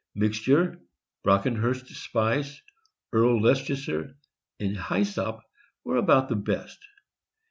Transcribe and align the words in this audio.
Mixture, 0.15 0.79
Brockenhurst 1.23 1.87
Spice, 1.89 2.59
Earl 3.13 3.39
Leices 3.39 3.85
ter, 3.85 4.15
and 4.59 4.75
Hysop 4.75 5.43
were 5.83 5.97
about 5.97 6.27
the 6.27 6.35
best. 6.35 6.79